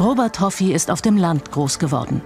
Robert 0.00 0.40
Hoffi 0.40 0.72
ist 0.72 0.90
auf 0.90 1.02
dem 1.02 1.16
Land 1.16 1.52
groß 1.52 1.78
geworden. 1.78 2.20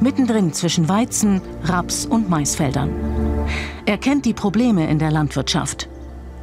Mittendrin 0.00 0.52
zwischen 0.52 0.88
Weizen, 0.88 1.40
Raps 1.64 2.04
und 2.04 2.28
Maisfeldern. 2.28 2.90
Er 3.86 3.96
kennt 3.96 4.26
die 4.26 4.34
Probleme 4.34 4.88
in 4.88 4.98
der 4.98 5.10
Landwirtschaft. 5.10 5.88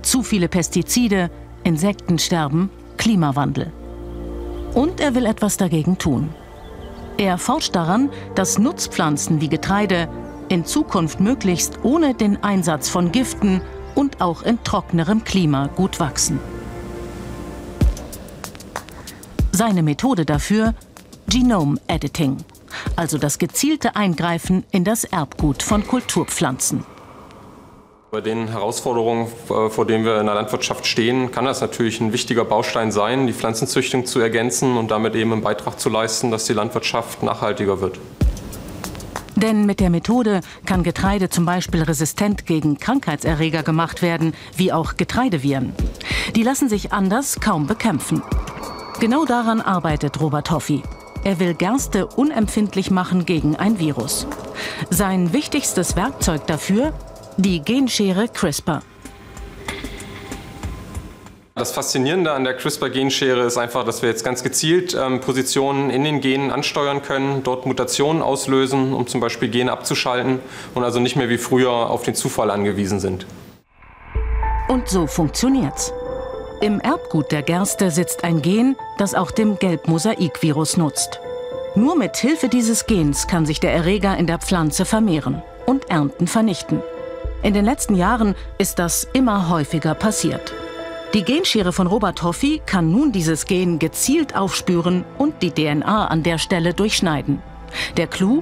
Zu 0.02 0.24
viele 0.24 0.48
Pestizide, 0.48 1.30
Insektensterben, 1.64 2.72
Klimawandel. 2.98 3.72
Und 4.74 5.00
er 5.00 5.14
will 5.14 5.28
etwas 5.28 5.58
dagegen 5.58 6.00
tun. 6.00 6.30
Er 7.18 7.38
forscht 7.38 7.76
daran, 7.76 8.10
dass 8.34 8.58
Nutzpflanzen 8.58 9.42
wie 9.42 9.50
Getreide 9.50 10.08
in 10.50 10.66
Zukunft 10.66 11.20
möglichst 11.20 11.80
ohne 11.84 12.16
den 12.16 12.44
Einsatz 12.44 12.90
von 12.90 13.12
Giften 13.12 13.62
und 13.94 14.22
auch 14.22 14.42
in 14.42 14.64
trockenerem 14.64 15.24
Klima 15.24 15.68
gut 15.68 16.00
wachsen. 16.00 16.40
Seine 19.58 19.82
Methode 19.82 20.24
dafür 20.24 20.76
Genome 21.28 21.80
Editing, 21.88 22.38
also 22.96 23.18
das 23.18 23.40
gezielte 23.40 23.96
Eingreifen 23.96 24.64
in 24.70 24.84
das 24.84 25.04
Erbgut 25.04 25.64
von 25.64 25.88
Kulturpflanzen. 25.88 26.86
Bei 28.12 28.22
den 28.22 28.50
Herausforderungen, 28.50 29.26
äh, 29.50 29.72
vor 29.72 29.88
denen 29.88 30.06
wir 30.06 30.20
in 30.20 30.28
der 30.28 30.36
Landwirtschaft 30.36 30.86
stehen, 30.86 31.32
kann 31.32 31.46
das 31.46 31.60
natürlich 31.60 32.00
ein 32.00 32.14
wichtiger 32.14 32.46
Baustein 32.46 32.92
sein, 32.92 33.26
die 33.26 33.34
Pflanzenzüchtung 33.34 34.06
zu 34.06 34.20
ergänzen 34.20 34.78
und 34.78 34.92
damit 34.92 35.16
eben 35.16 35.34
einen 35.34 35.42
Beitrag 35.42 35.80
zu 35.80 35.90
leisten, 35.90 36.30
dass 36.30 36.46
die 36.46 36.54
Landwirtschaft 36.54 37.24
nachhaltiger 37.24 37.82
wird. 37.82 37.98
Denn 39.36 39.66
mit 39.66 39.80
der 39.80 39.90
Methode 39.90 40.42
kann 40.68 40.84
Getreide 40.84 41.30
zum 41.30 41.46
Beispiel 41.46 41.82
resistent 41.82 42.46
gegen 42.46 42.78
Krankheitserreger 42.78 43.64
gemacht 43.64 44.04
werden, 44.04 44.36
wie 44.56 44.72
auch 44.72 44.98
Getreideviren. 44.98 45.74
Die 46.36 46.44
lassen 46.44 46.70
sich 46.70 46.94
anders 46.94 47.40
kaum 47.40 47.66
bekämpfen. 47.66 48.22
Genau 49.00 49.26
daran 49.26 49.62
arbeitet 49.62 50.20
Robert 50.20 50.50
Hoffi. 50.50 50.82
Er 51.24 51.40
will 51.40 51.54
Gerste 51.54 52.08
unempfindlich 52.08 52.90
machen 52.90 53.28
gegen 53.28 53.56
ein 53.56 53.78
Virus. 53.78 54.26
Sein 54.90 55.34
wichtigstes 55.34 55.96
Werkzeug 55.96 56.48
dafür 56.48 56.94
die 57.38 57.60
Genschere 57.60 58.28
CRISPR. 58.28 58.82
Das 61.54 61.72
Faszinierende 61.74 62.32
an 62.32 62.44
der 62.44 62.56
CRISPR-Genschere 62.56 63.44
ist 63.44 63.58
einfach, 63.58 63.84
dass 63.84 64.02
wir 64.02 64.10
jetzt 64.10 64.24
ganz 64.24 64.42
gezielt 64.42 64.98
ähm, 65.00 65.22
Positionen 65.22 65.92
in 65.92 66.04
den 66.04 66.20
Genen 66.20 66.50
ansteuern 66.50 67.04
können, 67.04 67.44
dort 67.44 67.68
Mutationen 67.68 68.24
auslösen, 68.24 68.94
um 68.94 69.06
zum 69.06 69.22
Beispiel 69.22 69.50
Gene 69.50 69.72
abzuschalten 69.72 70.40
und 70.74 70.84
also 70.84 71.00
nicht 71.00 71.16
mehr 71.16 71.30
wie 71.30 71.38
früher 71.38 71.72
auf 71.72 72.02
den 72.02 72.16
Zufall 72.16 72.50
angewiesen 72.50 73.00
sind. 73.00 73.28
Und 74.68 74.90
so 74.90 75.06
funktioniert's. 75.06 75.94
Im 76.60 76.80
Erbgut 76.80 77.32
der 77.32 77.44
Gerste 77.44 77.92
sitzt 77.92 78.24
ein 78.24 78.42
Gen, 78.42 78.76
das 78.98 79.14
auch 79.14 79.30
dem 79.30 79.60
Gelbmosaikvirus 79.60 80.78
nutzt. 80.78 81.20
Nur 81.76 81.96
mit 81.96 82.18
Hilfe 82.18 82.50
dieses 82.50 82.88
Gens 82.88 83.28
kann 83.28 83.46
sich 83.46 83.60
der 83.60 83.74
Erreger 83.74 84.18
in 84.18 84.26
der 84.26 84.40
Pflanze 84.40 84.84
vermehren 84.84 85.44
und 85.68 85.88
Ernten 85.92 86.26
vernichten. 86.26 86.82
In 87.44 87.54
den 87.54 87.64
letzten 87.64 87.94
Jahren 87.94 88.34
ist 88.58 88.80
das 88.80 89.08
immer 89.14 89.50
häufiger 89.50 89.94
passiert. 89.94 90.52
Die 91.14 91.24
Genschere 91.24 91.72
von 91.72 91.86
Robert 91.86 92.24
Hoffi 92.24 92.60
kann 92.66 92.92
nun 92.92 93.12
dieses 93.12 93.46
Gen 93.46 93.78
gezielt 93.78 94.36
aufspüren 94.36 95.06
und 95.20 95.44
die 95.44 95.52
DNA 95.52 96.08
an 96.08 96.24
der 96.24 96.40
Stelle 96.40 96.74
durchschneiden. 96.74 97.44
Der 97.98 98.08
Clou? 98.08 98.42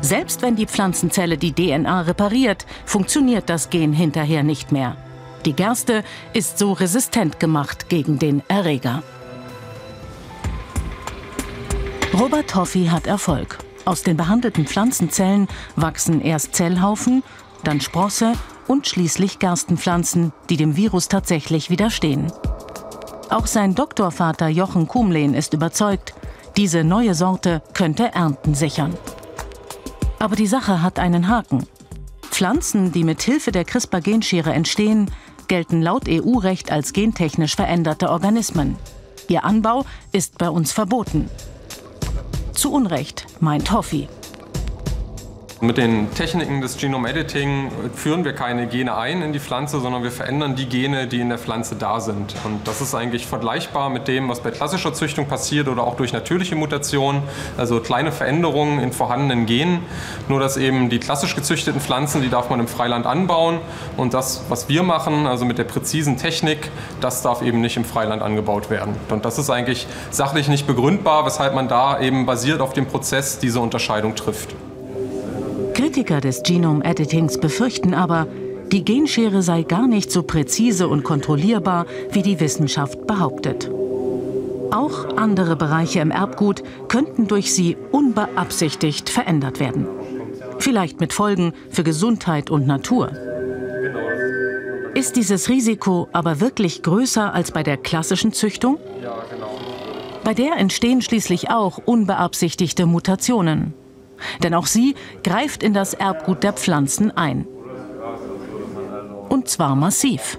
Selbst 0.00 0.42
wenn 0.42 0.56
die 0.56 0.66
Pflanzenzelle 0.66 1.38
die 1.38 1.52
DNA 1.52 2.02
repariert, 2.02 2.66
funktioniert 2.84 3.48
das 3.48 3.70
Gen 3.70 3.92
hinterher 3.92 4.42
nicht 4.42 4.72
mehr. 4.72 4.96
Die 5.44 5.52
Gerste 5.52 6.04
ist 6.32 6.58
so 6.58 6.72
resistent 6.72 7.38
gemacht 7.38 7.88
gegen 7.88 8.18
den 8.18 8.42
Erreger. 8.48 9.02
Robert 12.18 12.54
Hoffi 12.54 12.86
hat 12.86 13.06
Erfolg. 13.06 13.58
Aus 13.84 14.02
den 14.02 14.16
behandelten 14.16 14.66
Pflanzenzellen 14.66 15.48
wachsen 15.76 16.20
erst 16.20 16.54
Zellhaufen 16.54 17.22
dann 17.64 17.80
Sprosse 17.80 18.34
und 18.68 18.86
schließlich 18.86 19.38
Gerstenpflanzen, 19.38 20.32
die 20.48 20.56
dem 20.56 20.76
Virus 20.76 21.08
tatsächlich 21.08 21.70
widerstehen. 21.70 22.30
Auch 23.30 23.46
sein 23.46 23.74
Doktorvater 23.74 24.48
Jochen 24.48 24.86
Kumlehn 24.86 25.34
ist 25.34 25.54
überzeugt, 25.54 26.14
diese 26.56 26.84
neue 26.84 27.14
Sorte 27.14 27.62
könnte 27.72 28.14
Ernten 28.14 28.54
sichern. 28.54 28.96
Aber 30.18 30.36
die 30.36 30.46
Sache 30.46 30.82
hat 30.82 30.98
einen 30.98 31.28
Haken. 31.28 31.66
Pflanzen, 32.30 32.92
die 32.92 33.04
mit 33.04 33.22
Hilfe 33.22 33.50
der 33.50 33.64
CRISPR-Genschere 33.64 34.52
entstehen, 34.52 35.10
gelten 35.48 35.82
laut 35.82 36.08
EU-Recht 36.08 36.70
als 36.70 36.92
gentechnisch 36.92 37.56
veränderte 37.56 38.10
Organismen. 38.10 38.76
Ihr 39.28 39.44
Anbau 39.44 39.84
ist 40.12 40.38
bei 40.38 40.48
uns 40.48 40.72
verboten. 40.72 41.28
Zu 42.52 42.72
Unrecht, 42.72 43.26
meint 43.40 43.70
Hoffi. 43.72 44.08
Mit 45.60 45.78
den 45.78 46.12
Techniken 46.12 46.60
des 46.60 46.76
Genome 46.76 47.08
Editing 47.08 47.70
führen 47.94 48.24
wir 48.24 48.32
keine 48.32 48.66
Gene 48.66 48.96
ein 48.96 49.22
in 49.22 49.32
die 49.32 49.38
Pflanze, 49.38 49.78
sondern 49.78 50.02
wir 50.02 50.10
verändern 50.10 50.56
die 50.56 50.68
Gene, 50.68 51.06
die 51.06 51.20
in 51.20 51.28
der 51.28 51.38
Pflanze 51.38 51.76
da 51.76 52.00
sind. 52.00 52.34
Und 52.44 52.66
das 52.66 52.80
ist 52.80 52.94
eigentlich 52.94 53.26
vergleichbar 53.26 53.88
mit 53.88 54.08
dem, 54.08 54.28
was 54.28 54.40
bei 54.40 54.50
klassischer 54.50 54.92
Züchtung 54.92 55.26
passiert 55.26 55.68
oder 55.68 55.84
auch 55.84 55.94
durch 55.94 56.12
natürliche 56.12 56.56
Mutationen, 56.56 57.22
also 57.56 57.78
kleine 57.80 58.10
Veränderungen 58.10 58.80
in 58.80 58.92
vorhandenen 58.92 59.46
Genen. 59.46 59.84
Nur 60.28 60.40
dass 60.40 60.56
eben 60.56 60.90
die 60.90 60.98
klassisch 60.98 61.36
gezüchteten 61.36 61.80
Pflanzen, 61.80 62.20
die 62.20 62.30
darf 62.30 62.50
man 62.50 62.58
im 62.58 62.68
Freiland 62.68 63.06
anbauen 63.06 63.60
und 63.96 64.12
das, 64.12 64.44
was 64.48 64.68
wir 64.68 64.82
machen, 64.82 65.26
also 65.26 65.44
mit 65.44 65.58
der 65.58 65.64
präzisen 65.64 66.16
Technik, 66.16 66.70
das 67.00 67.22
darf 67.22 67.42
eben 67.42 67.60
nicht 67.60 67.76
im 67.76 67.84
Freiland 67.84 68.22
angebaut 68.22 68.70
werden. 68.70 68.96
Und 69.08 69.24
das 69.24 69.38
ist 69.38 69.50
eigentlich 69.50 69.86
sachlich 70.10 70.48
nicht 70.48 70.66
begründbar, 70.66 71.24
weshalb 71.24 71.54
man 71.54 71.68
da 71.68 72.00
eben 72.00 72.26
basiert 72.26 72.60
auf 72.60 72.72
dem 72.72 72.86
Prozess 72.86 73.38
diese 73.38 73.60
Unterscheidung 73.60 74.16
trifft. 74.16 74.54
Kritiker 75.84 76.22
des 76.22 76.42
Genome-Editings 76.42 77.36
befürchten 77.36 77.92
aber, 77.92 78.26
die 78.72 78.86
Genschere 78.86 79.42
sei 79.42 79.64
gar 79.64 79.86
nicht 79.86 80.10
so 80.10 80.22
präzise 80.22 80.88
und 80.88 81.04
kontrollierbar, 81.04 81.84
wie 82.10 82.22
die 82.22 82.40
Wissenschaft 82.40 83.06
behauptet. 83.06 83.70
Auch 84.70 85.14
andere 85.18 85.56
Bereiche 85.56 86.00
im 86.00 86.10
Erbgut 86.10 86.62
könnten 86.88 87.28
durch 87.28 87.52
sie 87.52 87.76
unbeabsichtigt 87.92 89.10
verändert 89.10 89.60
werden. 89.60 89.86
Vielleicht 90.58 91.00
mit 91.00 91.12
Folgen 91.12 91.52
für 91.68 91.84
Gesundheit 91.84 92.48
und 92.48 92.66
Natur. 92.66 93.10
Ist 94.94 95.16
dieses 95.16 95.50
Risiko 95.50 96.08
aber 96.12 96.40
wirklich 96.40 96.82
größer 96.82 97.34
als 97.34 97.52
bei 97.52 97.62
der 97.62 97.76
klassischen 97.76 98.32
Züchtung? 98.32 98.78
Bei 100.24 100.32
der 100.32 100.56
entstehen 100.56 101.02
schließlich 101.02 101.50
auch 101.50 101.76
unbeabsichtigte 101.76 102.86
Mutationen. 102.86 103.74
Denn 104.42 104.54
auch 104.54 104.66
sie 104.66 104.94
greift 105.22 105.62
in 105.62 105.74
das 105.74 105.94
Erbgut 105.94 106.42
der 106.42 106.52
Pflanzen 106.52 107.16
ein. 107.16 107.46
Und 109.28 109.48
zwar 109.48 109.74
massiv. 109.74 110.38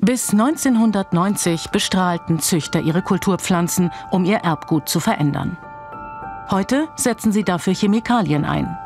Bis 0.00 0.30
1990 0.32 1.70
bestrahlten 1.70 2.38
Züchter 2.38 2.80
ihre 2.80 3.00
Kulturpflanzen, 3.00 3.90
um 4.10 4.24
ihr 4.24 4.38
Erbgut 4.38 4.88
zu 4.88 5.00
verändern. 5.00 5.56
Heute 6.50 6.88
setzen 6.96 7.32
sie 7.32 7.42
dafür 7.42 7.74
Chemikalien 7.74 8.44
ein. 8.44 8.76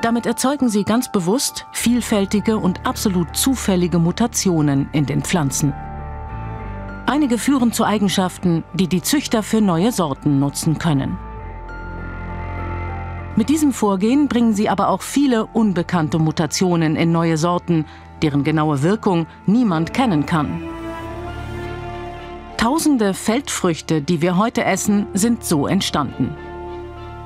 Damit 0.00 0.26
erzeugen 0.26 0.68
sie 0.68 0.84
ganz 0.84 1.10
bewusst 1.10 1.66
vielfältige 1.72 2.56
und 2.56 2.86
absolut 2.86 3.36
zufällige 3.36 3.98
Mutationen 3.98 4.88
in 4.92 5.06
den 5.06 5.22
Pflanzen. 5.22 5.74
Einige 7.06 7.38
führen 7.38 7.72
zu 7.72 7.84
Eigenschaften, 7.84 8.62
die 8.72 8.86
die 8.86 9.02
Züchter 9.02 9.42
für 9.42 9.60
neue 9.60 9.90
Sorten 9.90 10.38
nutzen 10.38 10.78
können. 10.78 11.18
Mit 13.40 13.48
diesem 13.48 13.72
Vorgehen 13.72 14.28
bringen 14.28 14.52
sie 14.52 14.68
aber 14.68 14.90
auch 14.90 15.00
viele 15.00 15.46
unbekannte 15.46 16.18
Mutationen 16.18 16.94
in 16.94 17.10
neue 17.10 17.38
Sorten, 17.38 17.86
deren 18.20 18.44
genaue 18.44 18.82
Wirkung 18.82 19.26
niemand 19.46 19.94
kennen 19.94 20.26
kann. 20.26 20.62
Tausende 22.58 23.14
Feldfrüchte, 23.14 24.02
die 24.02 24.20
wir 24.20 24.36
heute 24.36 24.62
essen, 24.62 25.06
sind 25.14 25.42
so 25.42 25.66
entstanden. 25.66 26.36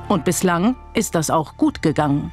Und 0.08 0.24
bislang 0.24 0.76
ist 0.94 1.16
das 1.16 1.30
auch 1.30 1.56
gut 1.56 1.82
gegangen. 1.82 2.30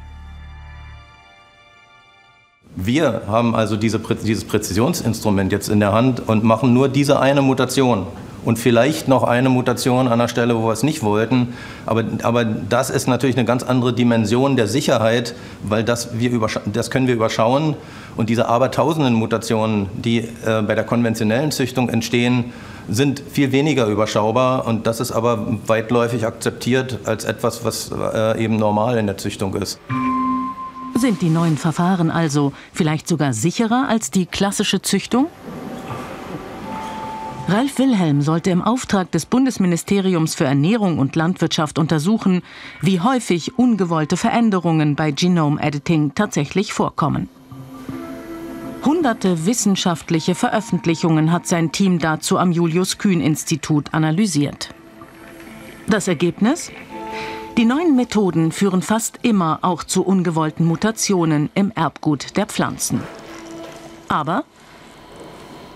Wir 2.75 3.23
haben 3.25 3.55
also 3.55 3.77
diese, 3.77 3.97
dieses 3.97 4.45
Präzisionsinstrument 4.45 5.51
jetzt 5.51 5.69
in 5.69 5.79
der 5.79 5.91
Hand 5.91 6.29
und 6.29 6.43
machen 6.43 6.71
nur 6.75 6.87
diese 6.87 7.19
eine 7.19 7.41
Mutation 7.41 8.05
und 8.43 8.57
vielleicht 8.57 9.07
noch 9.07 9.23
eine 9.23 9.49
Mutation 9.49 10.07
an 10.07 10.19
der 10.19 10.27
Stelle, 10.27 10.55
wo 10.57 10.67
wir 10.67 10.73
es 10.73 10.83
nicht 10.83 11.03
wollten. 11.03 11.53
Aber, 11.85 12.03
aber 12.23 12.43
das 12.45 12.89
ist 12.89 13.07
natürlich 13.07 13.37
eine 13.37 13.45
ganz 13.45 13.63
andere 13.63 13.93
Dimension 13.93 14.55
der 14.55 14.67
Sicherheit, 14.67 15.35
weil 15.63 15.83
das, 15.83 16.19
wir 16.19 16.31
das 16.71 16.91
können 16.91 17.07
wir 17.07 17.15
überschauen. 17.15 17.75
Und 18.17 18.29
diese 18.29 18.47
abertausenden 18.47 19.13
Mutationen, 19.13 19.89
die 19.93 20.19
äh, 20.19 20.61
bei 20.61 20.75
der 20.75 20.83
konventionellen 20.83 21.51
Züchtung 21.51 21.89
entstehen, 21.89 22.51
sind 22.89 23.21
viel 23.31 23.51
weniger 23.51 23.85
überschaubar. 23.85 24.67
Und 24.67 24.87
das 24.87 24.99
ist 24.99 25.11
aber 25.11 25.57
weitläufig 25.67 26.25
akzeptiert 26.25 26.99
als 27.05 27.23
etwas, 27.23 27.63
was 27.63 27.91
äh, 27.91 28.43
eben 28.43 28.57
normal 28.57 28.97
in 28.97 29.05
der 29.05 29.17
Züchtung 29.17 29.53
ist. 29.55 29.79
Sind 30.95 31.21
die 31.21 31.29
neuen 31.29 31.57
Verfahren 31.57 32.11
also 32.11 32.53
vielleicht 32.73 33.07
sogar 33.07 33.33
sicherer 33.33 33.87
als 33.87 34.11
die 34.11 34.25
klassische 34.25 34.81
Züchtung? 34.81 35.27
Ralf 37.51 37.79
Wilhelm 37.79 38.21
sollte 38.21 38.49
im 38.49 38.61
Auftrag 38.61 39.11
des 39.11 39.25
Bundesministeriums 39.25 40.35
für 40.35 40.45
Ernährung 40.45 40.99
und 40.99 41.17
Landwirtschaft 41.17 41.79
untersuchen, 41.79 42.43
wie 42.79 43.01
häufig 43.01 43.59
ungewollte 43.59 44.15
Veränderungen 44.15 44.95
bei 44.95 45.11
Genome 45.11 45.61
Editing 45.61 46.15
tatsächlich 46.15 46.71
vorkommen. 46.71 47.27
Hunderte 48.85 49.45
wissenschaftliche 49.45 50.33
Veröffentlichungen 50.33 51.33
hat 51.33 51.45
sein 51.45 51.73
Team 51.73 51.99
dazu 51.99 52.37
am 52.37 52.53
Julius 52.53 52.97
Kühn 52.99 53.19
Institut 53.19 53.93
analysiert. 53.93 54.73
Das 55.87 56.07
Ergebnis? 56.07 56.71
Die 57.57 57.65
neuen 57.65 57.97
Methoden 57.97 58.53
führen 58.53 58.81
fast 58.81 59.19
immer 59.23 59.59
auch 59.61 59.83
zu 59.83 60.05
ungewollten 60.05 60.65
Mutationen 60.65 61.49
im 61.53 61.73
Erbgut 61.75 62.37
der 62.37 62.45
Pflanzen. 62.45 63.01
Aber 64.07 64.45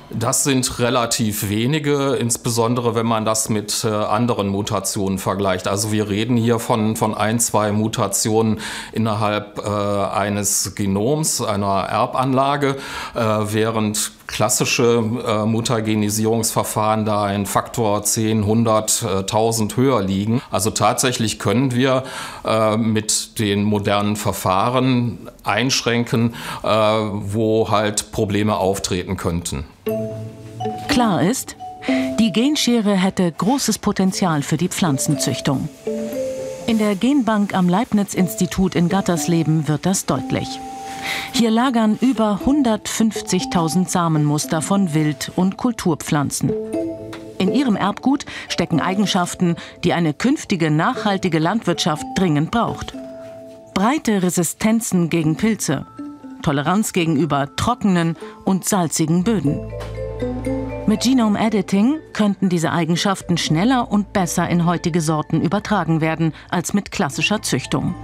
das 0.10 0.44
sind 0.44 0.80
relativ 0.80 1.50
wenige, 1.50 2.16
insbesondere 2.16 2.96
wenn 2.96 3.06
man 3.06 3.26
das 3.26 3.50
mit 3.50 3.84
äh, 3.84 3.88
anderen 3.88 4.50
Mutationen 4.50 5.18
vergleicht. 5.18 5.68
Also 5.68 5.92
wir 5.92 6.10
reden 6.10 6.38
hier 6.38 6.60
von, 6.60 6.96
von 6.96 7.16
ein, 7.16 7.40
zwei 7.40 7.72
Mutationen 7.72 8.60
innerhalb 8.92 9.60
äh, 9.60 9.70
eines 9.70 10.76
Genoms, 10.76 11.42
einer 11.42 11.86
Erbanlage, 11.90 12.78
äh, 13.16 13.20
während 13.20 14.12
klassische 14.28 15.04
äh, 15.26 15.46
Mutagenisierungsverfahren 15.46 17.06
da 17.06 17.24
ein 17.24 17.46
Faktor 17.46 18.04
10, 18.04 18.40
100, 18.40 19.04
äh, 19.04 19.08
1000 19.20 19.78
höher 19.78 20.02
liegen. 20.02 20.42
Also 20.52 20.72
tatsächlich 20.72 21.40
können 21.40 21.74
wir 21.74 22.04
äh, 22.44 22.78
mit 22.78 23.40
den 23.40 23.64
modernen 23.64 24.16
Verfahren 24.16 25.30
einschränken, 25.44 26.36
äh, 26.64 26.68
wo 26.68 27.70
halt 27.70 28.12
Probleme 28.12 28.58
auftreten 28.58 29.18
könnten. 29.18 29.66
Klar 30.88 31.22
ist, 31.22 31.56
die 32.20 32.32
Genschere 32.32 32.96
hätte 32.96 33.32
großes 33.32 33.80
Potenzial 33.80 34.42
für 34.42 34.58
die 34.58 34.70
Pflanzenzüchtung. 34.70 35.70
In 36.68 36.80
der 36.80 36.96
Genbank 36.96 37.54
am 37.54 37.70
Leibniz-Institut 37.70 38.76
in 38.76 38.90
Gattersleben 38.90 39.68
wird 39.68 39.86
das 39.86 40.06
deutlich. 40.06 40.48
Hier 41.34 41.52
lagern 41.52 41.98
über 42.02 42.40
150.000 42.46 43.90
Samenmuster 43.90 44.62
von 44.62 44.94
Wild- 44.94 45.32
und 45.36 45.58
Kulturpflanzen. 45.58 46.52
In 47.38 47.54
ihrem 47.54 47.76
Erbgut 47.76 48.26
stecken 48.48 48.80
Eigenschaften, 48.80 49.56
die 49.84 49.94
eine 49.94 50.14
künftige 50.14 50.72
nachhaltige 50.72 51.40
Landwirtschaft 51.40 52.06
dringend 52.16 52.52
braucht. 52.52 52.94
Breite 53.74 54.24
Resistenzen 54.24 55.10
gegen 55.10 55.36
Pilze, 55.36 55.86
Toleranz 56.46 56.94
gegenüber 56.94 57.56
trockenen 57.56 58.16
und 58.44 58.66
salzigen 58.66 59.24
Böden. 59.24 59.74
Mit 60.86 61.02
Genome 61.02 61.40
Editing 61.40 61.98
könnten 62.14 62.50
diese 62.50 62.72
Eigenschaften 62.72 63.40
schneller 63.40 63.92
und 63.92 64.14
besser 64.14 64.48
in 64.48 64.64
heutige 64.64 65.02
Sorten 65.02 65.42
übertragen 65.42 66.02
werden 66.02 66.34
als 66.52 66.76
mit 66.76 66.92
klassischer 66.92 67.42
Züchtung. 67.42 67.96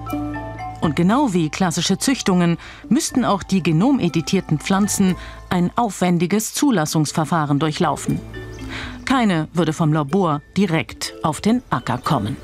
Und 0.82 0.96
genau 0.96 1.34
wie 1.34 1.52
klassische 1.52 2.00
Züchtungen 2.00 2.58
müssten 2.90 3.26
auch 3.26 3.44
die 3.44 3.62
genomeditierten 3.62 4.58
Pflanzen 4.58 5.16
ein 5.52 5.70
aufwendiges 5.76 6.56
Zulassungsverfahren 6.56 7.60
durchlaufen. 7.60 8.20
Keine 9.06 9.50
würde 9.54 9.74
vom 9.74 9.94
Labor 9.94 10.42
direkt 10.58 11.14
auf 11.22 11.42
den 11.42 11.62
Acker 11.70 12.00
kommen. 12.00 12.38